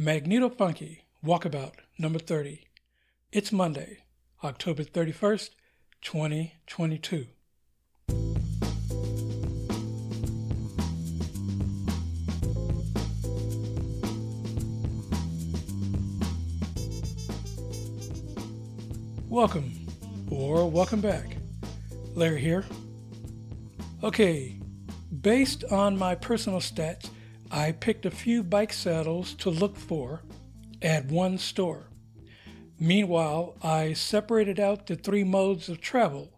[0.00, 2.64] Magnetofunky, Walkabout, number 30.
[3.32, 3.98] It's Monday,
[4.42, 5.50] October 31st,
[6.00, 7.26] 2022.
[19.28, 19.86] Welcome,
[20.30, 21.36] or welcome back.
[22.14, 22.64] Larry here.
[24.02, 24.58] Okay,
[25.20, 27.10] based on my personal stats,
[27.52, 30.22] I picked a few bike saddles to look for
[30.80, 31.88] at one store.
[32.78, 36.30] Meanwhile, I separated out the three modes of travel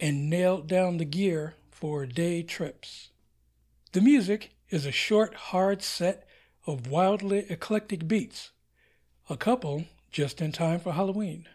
[0.00, 3.10] and nailed down the gear for day trips.
[3.92, 6.26] The music is a short, hard set
[6.66, 8.50] of wildly eclectic beats,
[9.28, 11.46] a couple just in time for Halloween.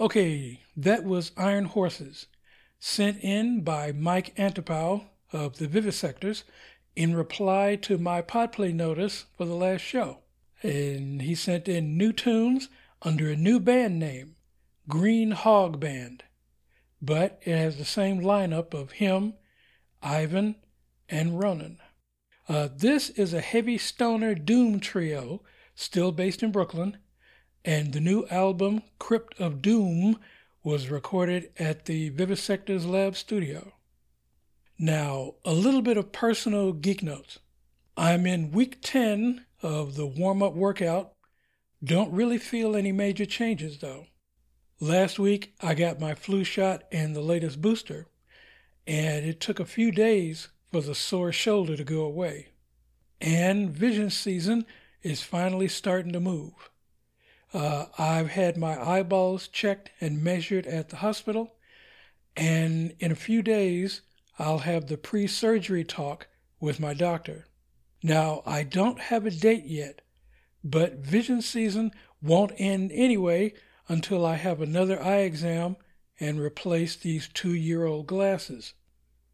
[0.00, 2.26] Okay, that was Iron Horses,
[2.78, 6.42] sent in by Mike Antipow of the Vivisectors
[6.96, 10.20] in reply to my Podplay notice for the last show.
[10.62, 12.70] And he sent in new tunes
[13.02, 14.36] under a new band name,
[14.88, 16.24] Green Hog Band.
[17.02, 19.34] but it has the same lineup of him,
[20.02, 20.56] Ivan,
[21.08, 21.78] and Ronan.
[22.48, 25.42] Uh, this is a heavy stoner doom trio,
[25.74, 26.98] still based in Brooklyn,
[27.64, 30.18] and the new album, Crypt of Doom,
[30.62, 33.72] was recorded at the Vivisectors Lab studio.
[34.78, 37.38] Now, a little bit of personal geek notes.
[37.96, 41.12] I'm in week 10 of the warm up workout.
[41.84, 44.06] Don't really feel any major changes though.
[44.80, 48.06] Last week, I got my flu shot and the latest booster,
[48.86, 52.48] and it took a few days for the sore shoulder to go away.
[53.20, 54.64] And vision season
[55.02, 56.69] is finally starting to move.
[57.52, 61.56] Uh, I've had my eyeballs checked and measured at the hospital,
[62.36, 64.02] and in a few days,
[64.38, 66.28] I'll have the pre surgery talk
[66.60, 67.46] with my doctor.
[68.02, 70.00] Now, I don't have a date yet,
[70.62, 71.90] but vision season
[72.22, 73.54] won't end anyway
[73.88, 75.76] until I have another eye exam
[76.18, 78.74] and replace these two year old glasses.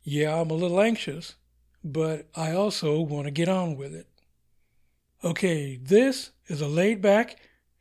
[0.02, 1.34] Yeah, I'm a little anxious,
[1.84, 4.06] but I also want to get on with it.
[5.22, 7.36] Okay, this is a laid back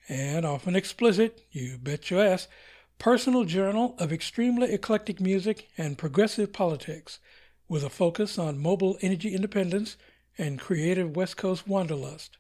[0.08, 2.48] and often explicit, you bet your ass,
[3.00, 7.20] personal journal of extremely eclectic music and progressive politics,
[7.68, 9.98] with a focus on mobile energy independence
[10.38, 12.38] and creative West Coast wanderlust.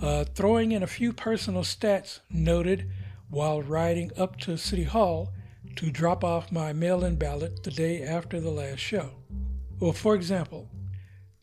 [0.00, 2.88] uh, throwing in a few personal stats noted
[3.28, 5.32] while riding up to City Hall
[5.76, 9.10] to drop off my mail in ballot the day after the last show.
[9.78, 10.70] Well, for example,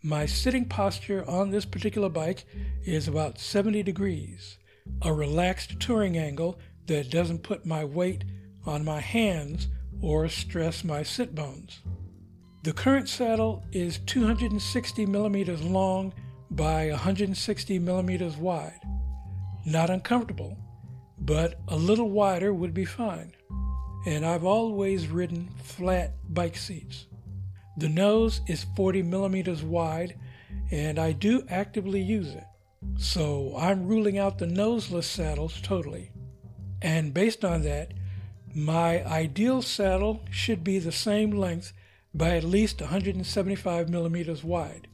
[0.01, 2.45] my sitting posture on this particular bike
[2.83, 4.57] is about 70 degrees,
[5.01, 8.23] a relaxed touring angle that doesn't put my weight
[8.65, 9.67] on my hands
[10.01, 11.81] or stress my sit bones.
[12.63, 16.13] The current saddle is 260 millimeters long
[16.49, 18.79] by 160 millimeters wide.
[19.65, 20.57] Not uncomfortable,
[21.19, 23.33] but a little wider would be fine.
[24.05, 27.07] And I've always ridden flat bike seats.
[27.77, 30.17] The nose is 40 millimeters wide,
[30.71, 32.43] and I do actively use it.
[32.97, 36.11] So I'm ruling out the noseless saddles totally.
[36.81, 37.93] And based on that,
[38.53, 41.73] my ideal saddle should be the same length
[42.13, 44.87] by at least 175 millimeters wide,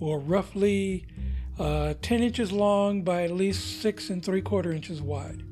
[0.00, 1.06] or roughly
[1.58, 5.44] uh, 10 inches long by at least 6 and 3 quarter inches wide.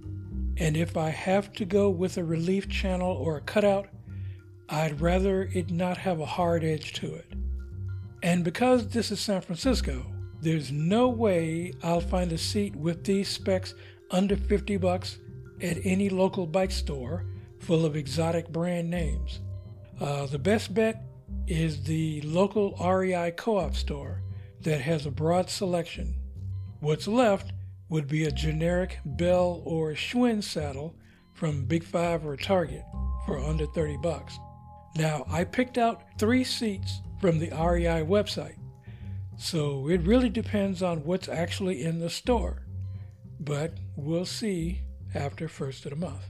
[0.58, 3.88] And if I have to go with a relief channel or a cutout,
[4.68, 7.32] I'd rather it not have a hard edge to it.
[8.22, 10.04] And because this is San Francisco,
[10.40, 13.74] there's no way I'll find a seat with these specs
[14.10, 15.18] under 50 bucks
[15.60, 17.24] at any local bike store
[17.60, 19.40] full of exotic brand names.
[20.00, 21.02] Uh, the best bet
[21.46, 24.22] is the local REI co op store
[24.62, 26.14] that has a broad selection.
[26.80, 27.52] What's left
[27.88, 30.94] would be a generic Bell or Schwinn saddle
[31.34, 32.84] from Big Five or Target
[33.24, 34.38] for under 30 bucks.
[34.96, 38.58] Now, I picked out three seats from the REI website,
[39.36, 42.66] so it really depends on what's actually in the store.
[43.40, 44.82] But we'll see
[45.14, 46.28] after first of the month.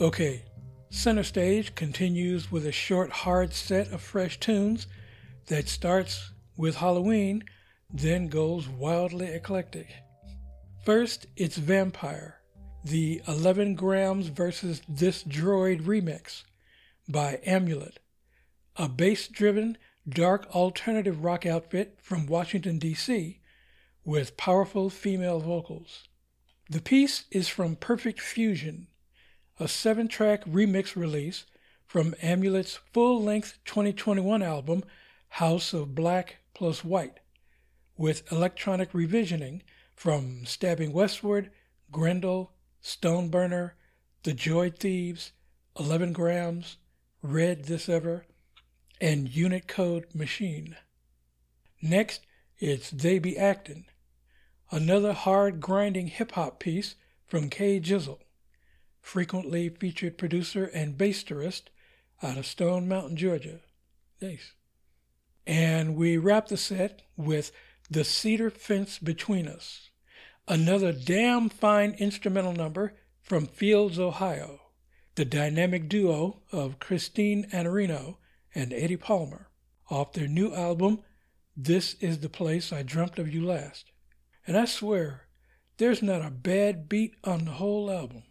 [0.00, 0.44] Okay,
[0.90, 4.86] Center Stage continues with a short, hard set of fresh tunes
[5.46, 7.44] that starts with Halloween,
[7.94, 9.86] then goes wildly eclectic.
[10.84, 12.40] First, it's Vampire,
[12.84, 16.42] the 11 grams versus this droid remix
[17.08, 18.00] by Amulet,
[18.74, 23.40] a bass driven, dark alternative rock outfit from Washington, D.C.,
[24.04, 26.08] with powerful female vocals.
[26.68, 28.88] The piece is from Perfect Fusion,
[29.60, 31.44] a seven track remix release
[31.86, 34.82] from Amulet's full length 2021 album,
[35.28, 37.20] House of Black Plus White,
[37.96, 39.62] with electronic revisioning
[39.94, 41.50] from Stabbing Westward,
[41.90, 43.72] Grendel, Stoneburner,
[44.22, 45.32] The Joy Thieves,
[45.78, 46.76] 11 Grams,
[47.22, 48.26] Red This Ever,
[49.00, 50.76] and Unit Code Machine.
[51.80, 52.22] Next,
[52.58, 53.86] it's They Be Actin',
[54.70, 56.96] another hard grinding hip hop piece
[57.26, 58.20] from K Gizzle
[59.04, 61.64] frequently featured producer and bassterist
[62.22, 63.60] out of Stone Mountain, Georgia.
[64.20, 64.54] Nice.
[65.46, 67.52] And we wrap the set with
[67.90, 69.90] The Cedar Fence Between Us.
[70.48, 74.60] Another damn fine instrumental number from Fields, Ohio.
[75.16, 78.16] The dynamic duo of Christine Anarino
[78.54, 79.50] and Eddie Palmer
[79.90, 81.02] off their new album,
[81.54, 83.92] This is the Place I Dreamt of You Last.
[84.46, 85.28] And I swear,
[85.76, 88.22] there's not a bad beat on the whole album.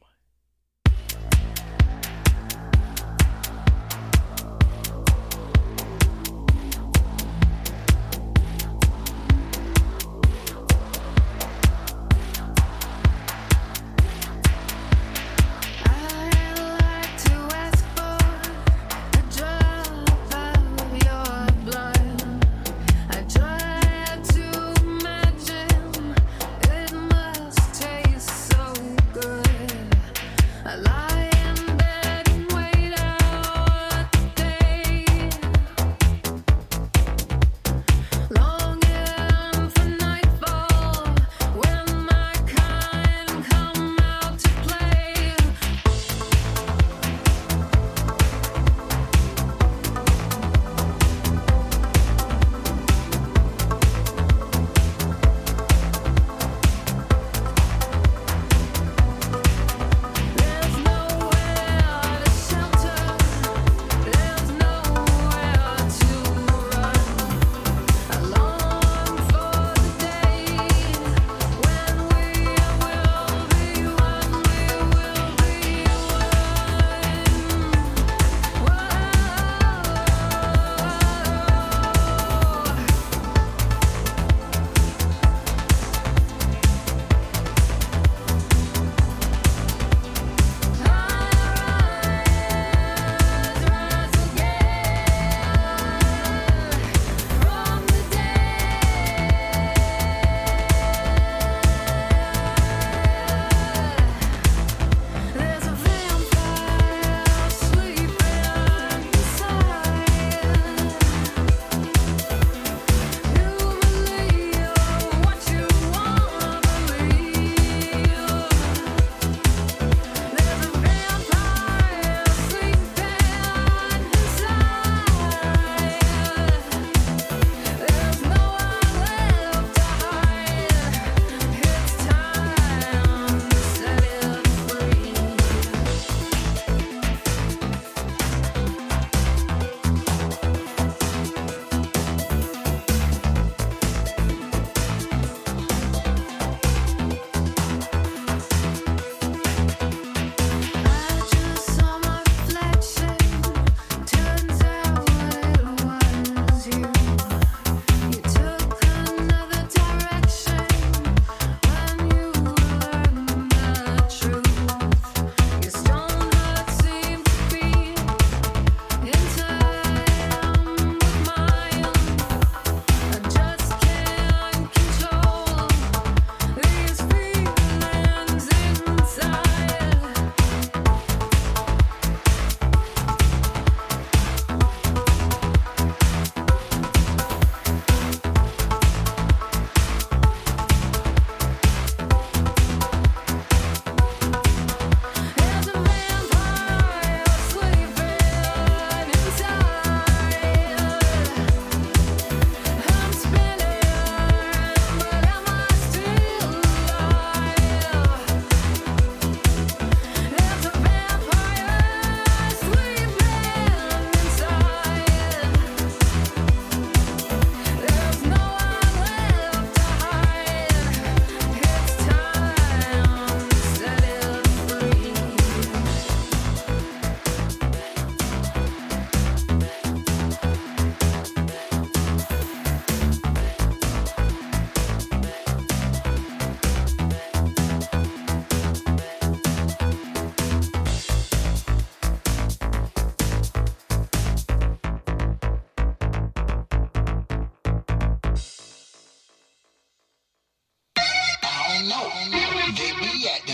[253.24, 253.52] Waking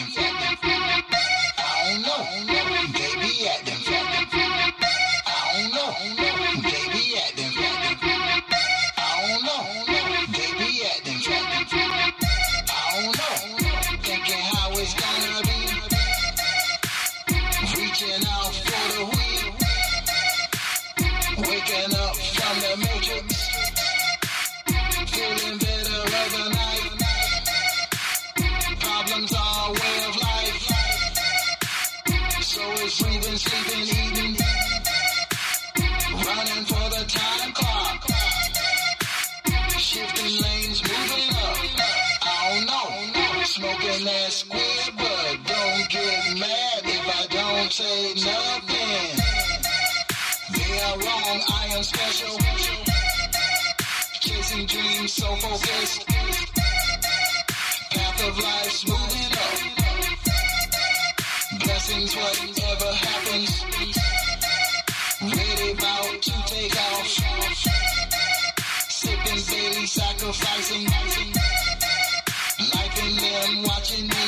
[72.73, 74.25] Life and them watching me.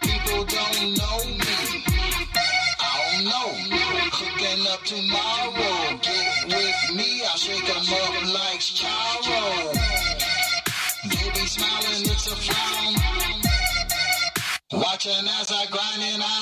[0.00, 1.56] People don't know me.
[2.80, 3.48] I don't know.
[4.12, 5.98] Cooking up tomorrow.
[6.00, 7.22] Get with me.
[7.22, 7.36] I
[7.92, 9.72] up like Charo.
[11.10, 12.94] They be smiling, it's a frown.
[14.72, 16.39] Watching as I grind and I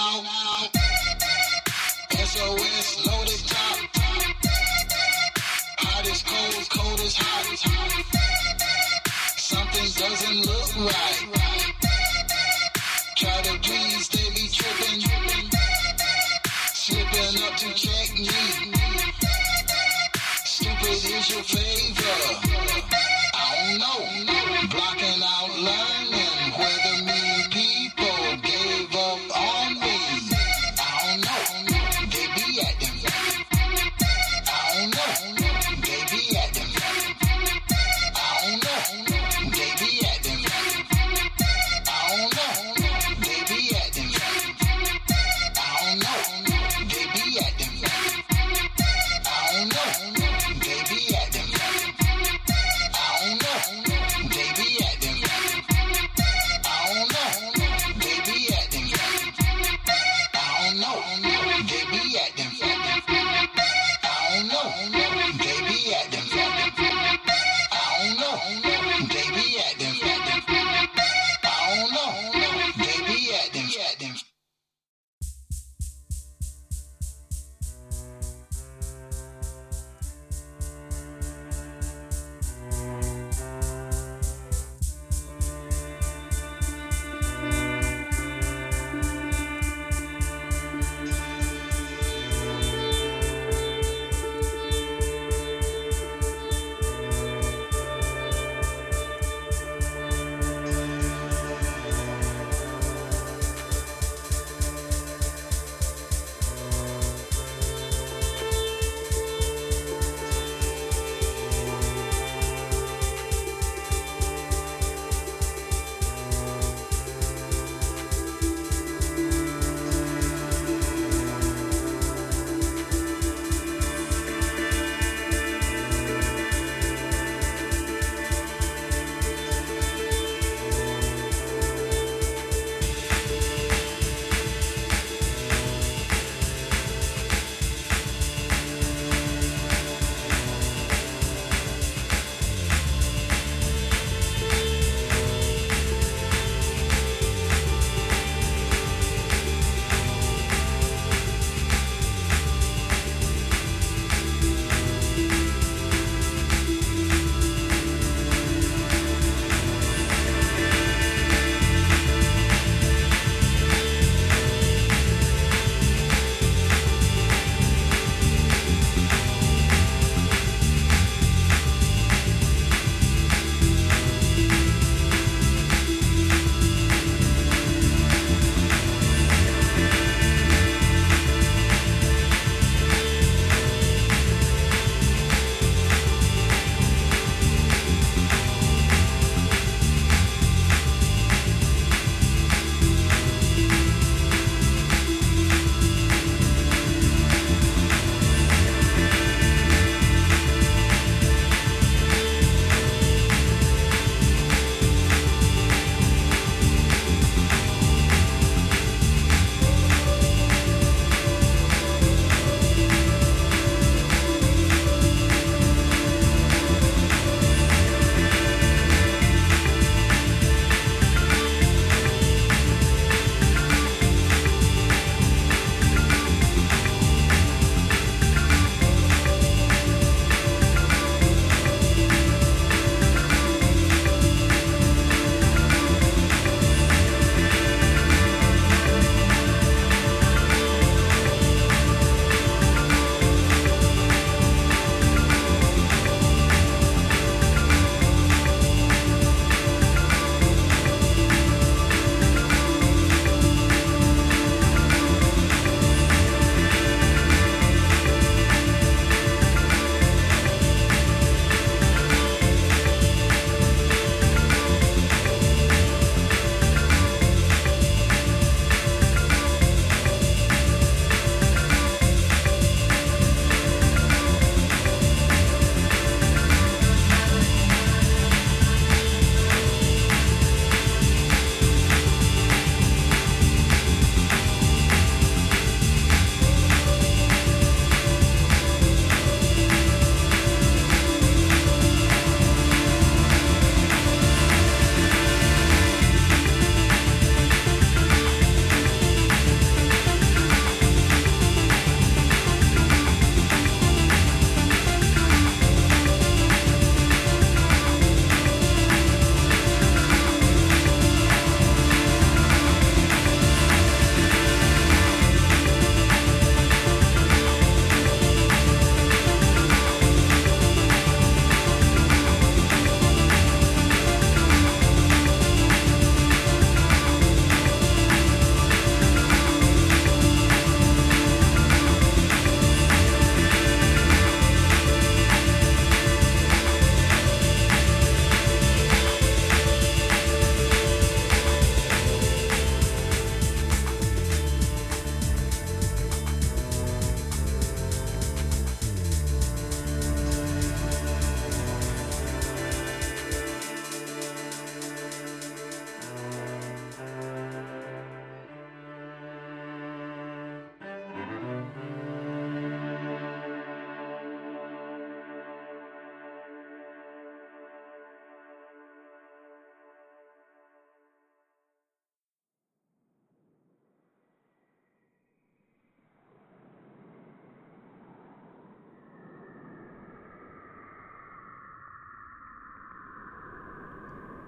[10.88, 11.37] right.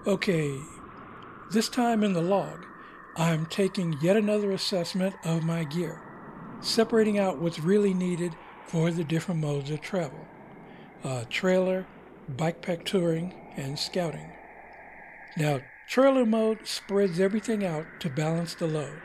[0.07, 0.59] Okay,
[1.51, 2.65] this time in the log,
[3.17, 6.01] I'm taking yet another assessment of my gear,
[6.59, 8.35] separating out what's really needed
[8.65, 10.25] for the different modes of travel
[11.03, 11.85] uh, trailer,
[12.27, 14.31] bike pack touring, and scouting.
[15.37, 18.99] Now, trailer mode spreads everything out to balance the load.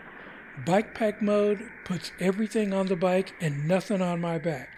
[0.65, 4.71] Bike pack mode puts everything on the bike and nothing on my back.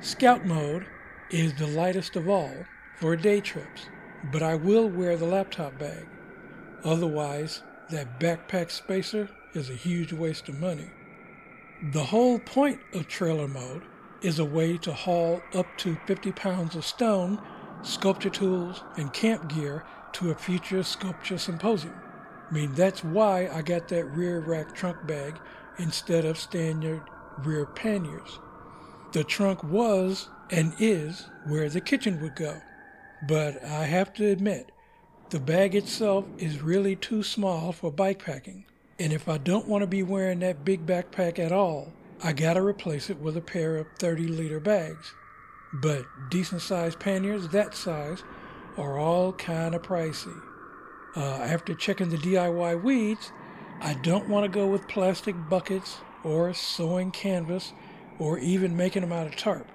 [0.00, 0.86] Scout mode
[1.30, 2.64] is the lightest of all
[2.96, 3.86] for day trips,
[4.32, 6.06] but I will wear the laptop bag.
[6.84, 10.90] Otherwise, that backpack spacer is a huge waste of money.
[11.92, 13.82] The whole point of trailer mode
[14.20, 17.40] is a way to haul up to 50 pounds of stone,
[17.82, 21.94] sculpture tools, and camp gear to a future sculpture symposium.
[22.50, 25.38] I mean, that's why I got that rear rack trunk bag
[25.78, 27.02] instead of standard
[27.38, 28.38] rear panniers.
[29.12, 32.60] The trunk was and is where the kitchen would go.
[33.26, 34.70] But I have to admit,
[35.30, 38.64] the bag itself is really too small for bike packing.
[38.98, 42.62] And if I don't want to be wearing that big backpack at all, I gotta
[42.62, 45.12] replace it with a pair of 30 liter bags.
[45.72, 48.22] But decent sized panniers that size
[48.76, 50.40] are all kind of pricey.
[51.16, 53.32] Uh, after checking the DIY weeds,
[53.80, 57.72] I don't want to go with plastic buckets or sewing canvas
[58.18, 59.70] or even making them out of tarp.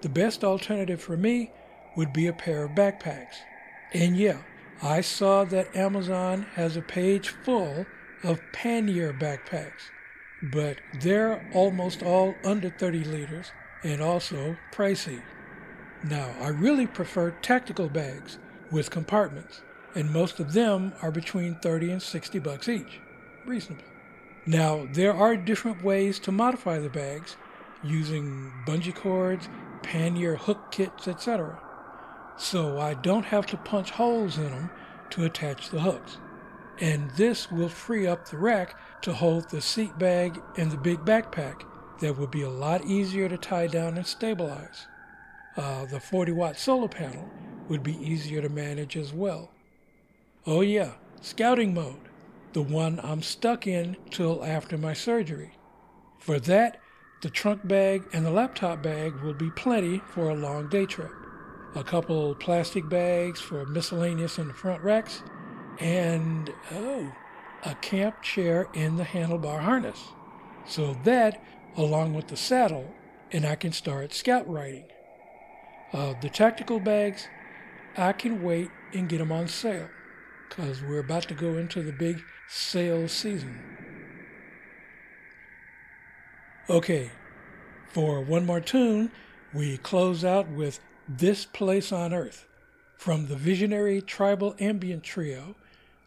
[0.00, 1.52] The best alternative for me
[1.96, 3.36] would be a pair of backpacks.
[3.92, 4.38] And yeah,
[4.82, 7.86] I saw that Amazon has a page full
[8.22, 9.90] of pannier backpacks,
[10.42, 15.22] but they're almost all under 30 liters and also pricey.
[16.04, 18.38] Now, I really prefer tactical bags
[18.70, 19.62] with compartments
[19.96, 23.00] and most of them are between 30 and 60 bucks each.
[23.46, 23.82] Reasonable.
[24.44, 27.36] Now, there are different ways to modify the bags
[27.82, 29.48] using bungee cords,
[29.82, 31.58] pannier hook kits, etc.
[32.36, 34.70] So I don't have to punch holes in them
[35.10, 36.18] to attach the hooks.
[36.78, 40.98] And this will free up the rack to hold the seat bag and the big
[40.98, 41.62] backpack
[42.00, 44.86] that will be a lot easier to tie down and stabilize.
[45.56, 47.28] Uh, the 40 watt solar panel
[47.68, 49.50] would be easier to manage as well.
[50.46, 52.08] Oh, yeah, scouting mode,
[52.52, 55.52] the one I'm stuck in till after my surgery.
[56.18, 56.78] For that,
[57.22, 61.10] the trunk bag and the laptop bag will be plenty for a long day trip.
[61.76, 65.22] A couple plastic bags for miscellaneous in the front racks,
[65.78, 67.12] and oh,
[67.66, 70.02] a camp chair in the handlebar harness.
[70.64, 71.38] So that,
[71.76, 72.94] along with the saddle,
[73.30, 74.86] and I can start scout riding.
[75.92, 77.28] Uh, the tactical bags,
[77.94, 79.90] I can wait and get them on sale
[80.48, 83.60] because we're about to go into the big sale season.
[86.70, 87.10] Okay,
[87.90, 89.12] for one more tune,
[89.52, 92.48] we close out with This Place on Earth
[92.96, 95.54] from the visionary tribal ambient trio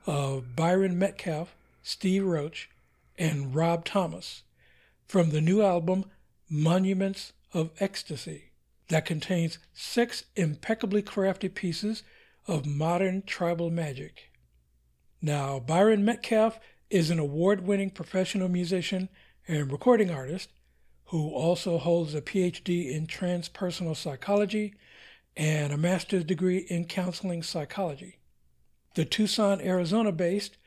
[0.06, 2.70] of Byron Metcalf, Steve Roach,
[3.18, 4.44] and Rob Thomas
[5.08, 6.04] from the new album
[6.50, 8.52] Monuments of Ecstasy
[8.90, 12.04] that contains six impeccably crafted pieces
[12.46, 14.32] of modern tribal magic.
[15.22, 16.60] Now, Byron Metcalf
[16.90, 19.08] is an award winning professional musician
[19.48, 20.50] and recording artist
[21.10, 24.76] who also holds a PhD in transpersonal psychology
[25.36, 28.18] and a master's degree in counseling psychology.
[28.94, 30.58] The Tucson, Arizona based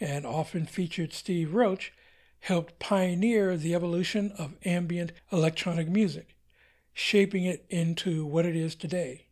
[0.00, 1.92] and often featured Steve Roach
[2.40, 6.34] helped pioneer the evolution of ambient electronic music,
[6.92, 9.26] shaping it into what it is today.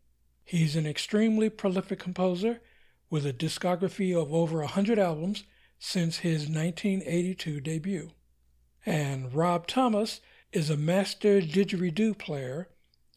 [0.45, 2.61] He's an extremely prolific composer
[3.09, 5.43] with a discography of over 100 albums
[5.81, 8.13] since his 1982 debut.
[8.87, 10.21] And Rob Thomas
[10.53, 12.69] is a master didgeridoo player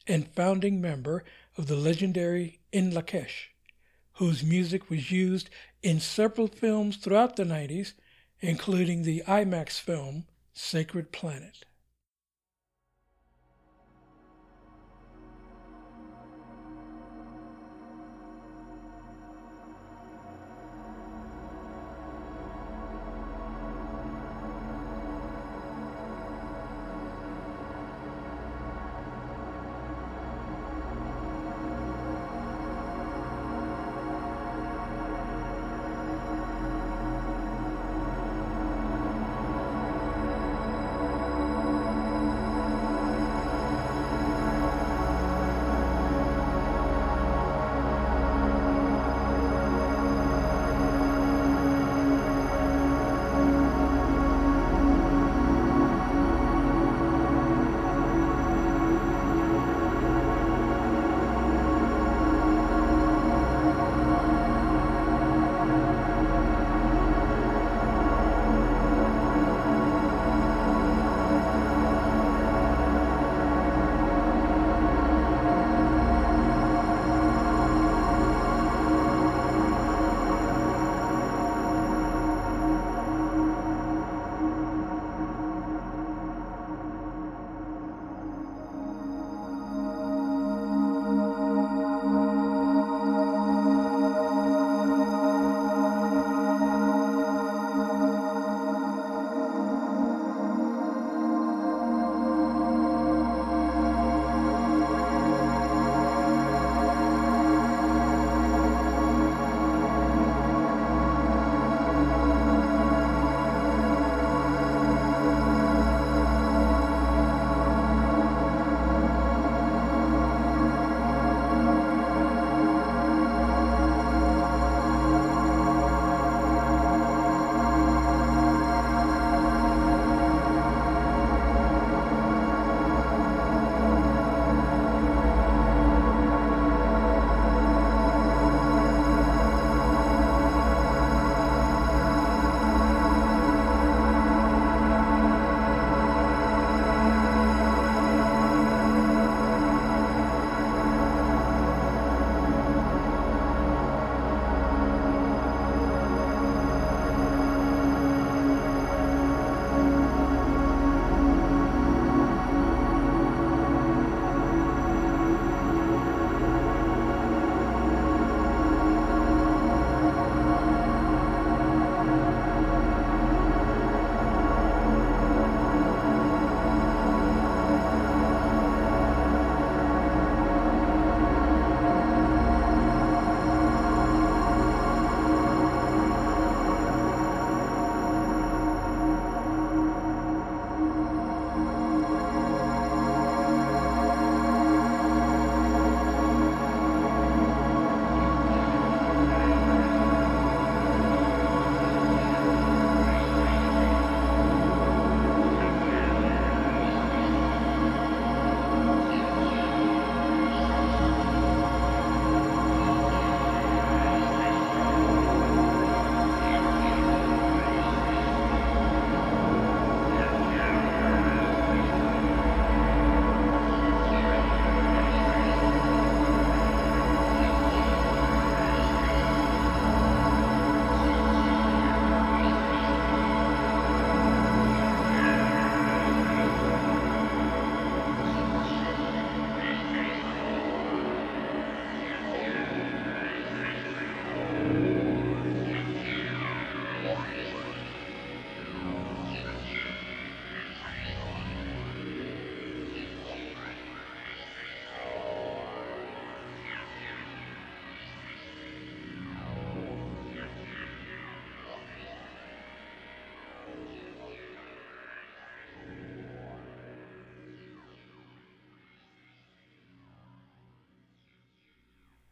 [0.05, 1.23] and founding member
[1.57, 3.49] of the legendary In Lak'ech,
[4.13, 5.49] whose music was used
[5.81, 7.93] in several films throughout the 90s,
[8.39, 11.65] including the IMAX film Sacred Planet.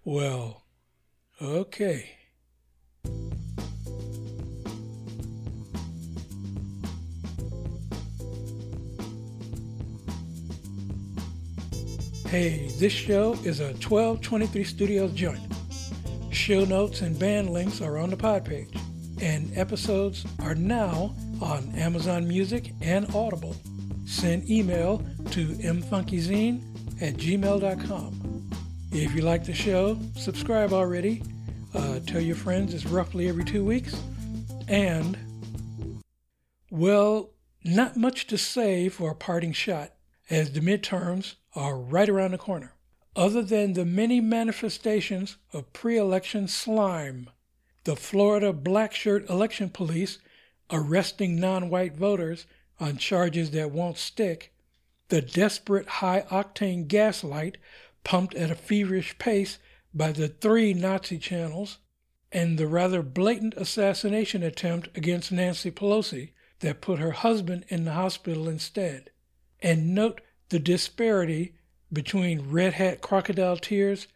[0.03, 0.63] Well,
[1.39, 2.09] okay.
[12.25, 15.39] Hey, this show is a 1223 Studios joint.
[16.31, 18.73] Show notes and band links are on the pod page,
[19.21, 23.55] and episodes are now on Amazon Music and Audible.
[24.05, 24.97] Send email
[25.29, 26.63] to mfunkyzine
[27.03, 28.20] at gmail.com.
[28.93, 31.23] If you like the show, subscribe already.
[31.73, 33.95] Uh, tell your friends it's roughly every two weeks.
[34.67, 35.17] And,
[36.69, 37.29] well,
[37.63, 39.93] not much to say for a parting shot,
[40.29, 42.73] as the midterms are right around the corner.
[43.15, 47.29] Other than the many manifestations of pre election slime,
[47.85, 50.19] the Florida black shirt election police
[50.69, 52.45] arresting non white voters
[52.77, 54.53] on charges that won't stick,
[55.07, 57.57] the desperate high octane gaslight
[58.03, 59.59] pumped at a feverish pace
[59.93, 61.79] by the three Nazi channels,
[62.31, 67.93] and the rather blatant assassination attempt against Nancy Pelosi that put her husband in the
[67.93, 69.09] hospital instead.
[69.61, 71.55] And note the disparity
[71.91, 74.07] between red hat crocodile tears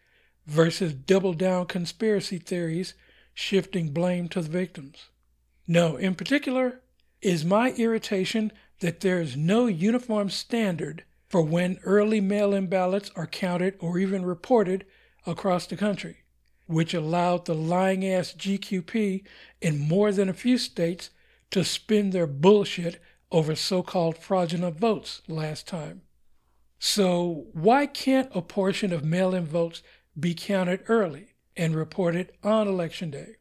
[0.46, 2.94] versus double down conspiracy theories
[3.34, 5.10] shifting blame to the victims.
[5.68, 6.82] No, in particular,
[7.22, 13.12] is my irritation that there is no uniform standard for when early mail in ballots
[13.16, 14.86] are counted or even reported
[15.26, 16.24] across the country,
[16.68, 19.24] which allowed the lying ass GQP
[19.62, 21.10] in more than a few states
[21.52, 26.02] to spin their bullshit over so called fraudulent votes last time.
[26.80, 29.82] So, why can't a portion of mail in votes
[30.20, 33.38] be counted early and reported on election day?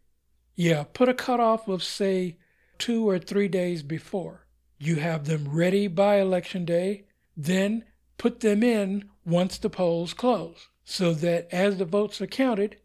[0.54, 2.38] Yeah, put a cutoff of, say,
[2.78, 4.46] two or three days before.
[4.78, 7.84] You have them ready by election day, then
[8.18, 12.76] put them in once the polls close, so that as the votes are counted,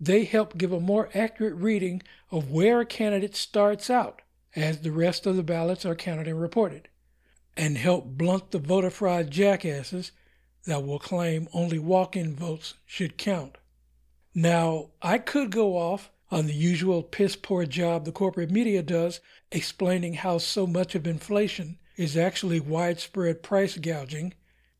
[0.00, 4.22] they help give a more accurate reading of where a candidate starts out
[4.56, 6.88] as the rest of the ballots are counted and reported
[7.56, 10.12] and help blunt the voter fraud jackasses
[10.66, 13.56] that will claim only walk in votes should count.
[14.34, 19.20] Now, I could go off on the usual piss poor job the corporate media does
[19.50, 24.34] explaining how so much of inflation is actually widespread price gouging,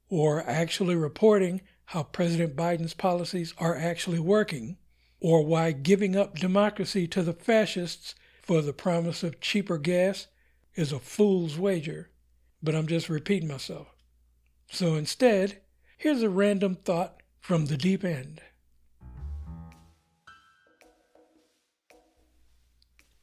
[0.09, 4.77] or actually reporting how President Biden's policies are actually working,
[5.21, 10.27] or why giving up democracy to the fascists for the promise of cheaper gas
[10.75, 12.11] is a fool's wager
[12.63, 13.89] but I'm just repeating myself.
[14.71, 15.61] So instead,
[15.99, 18.41] here's a random thought from the deep end.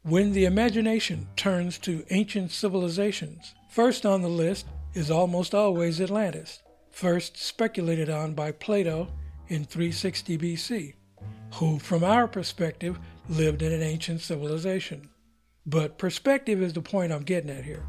[0.03, 6.61] When the imagination turns to ancient civilizations, first on the list is almost always Atlantis,
[6.89, 9.07] first speculated on by Plato
[9.47, 10.93] in 360 BC,
[11.55, 15.09] who, from our perspective, lived in an ancient civilization.
[15.65, 17.85] But perspective is the point I'm getting at here.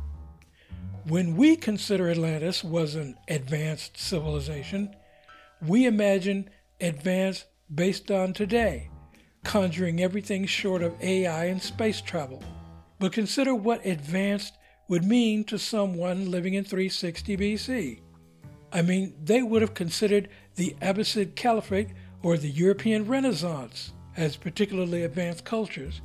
[1.07, 4.94] When we consider Atlantis was an advanced civilization,
[5.66, 6.50] we imagine
[6.80, 8.90] advanced based on today,
[9.44, 12.42] conjuring everything short of AI and space travel.
[12.98, 14.55] But consider what advanced
[14.91, 18.01] would mean to someone living in 360 BC.
[18.72, 21.91] I mean, they would have considered the Abbasid Caliphate
[22.24, 26.01] or the European Renaissance as particularly advanced cultures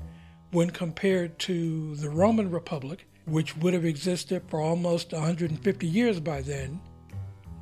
[0.52, 6.42] when compared to the Roman Republic which would have existed for almost 150 years by
[6.42, 6.80] then,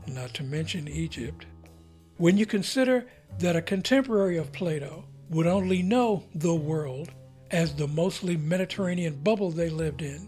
[0.08, 1.46] not to mention Egypt.
[2.18, 3.08] When you consider
[3.40, 7.12] that a contemporary of Plato would only know the world
[7.52, 10.28] as the mostly Mediterranean bubble they lived in,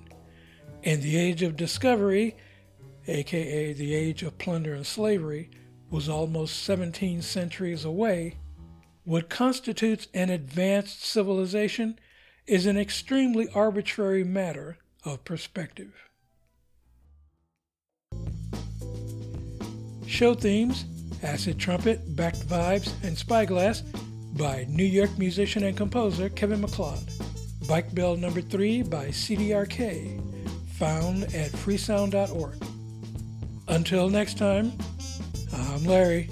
[0.86, 2.38] and the age of discovery,
[3.08, 5.50] aka the age of plunder and slavery,
[5.90, 8.38] was almost 17 centuries away,
[9.04, 12.00] what constitutes an advanced civilization
[12.48, 15.94] is an extremely arbitrary matter of perspective.
[20.08, 20.86] Show themes
[21.24, 23.82] Acid Trumpet, Backed Vibes, and Spyglass
[24.38, 27.10] by New York musician and composer Kevin MacLeod.
[27.68, 30.25] Bike Bell number 3 by CDRK,
[30.78, 32.56] found at freesound.org.
[33.68, 34.74] Until next time,
[35.54, 36.30] I'm Larry,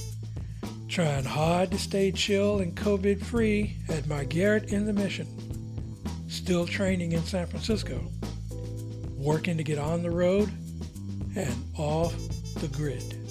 [0.88, 5.28] trying hard to stay chill and COVID free at my garret in the Mission.
[6.28, 8.02] Still training in San Francisco
[9.16, 10.52] working to get on the road
[11.36, 12.14] and off
[12.56, 13.23] the grid.